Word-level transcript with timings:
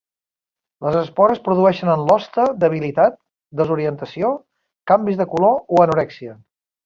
Les 0.85 0.95
espores 1.01 1.41
produeixen 1.47 1.91
en 1.95 2.05
l'hoste 2.07 2.45
debilitat, 2.63 3.19
desorientació, 3.61 4.33
canvis 4.93 5.21
de 5.23 5.31
color 5.35 5.63
o 5.77 5.85
anorèxia. 5.85 6.35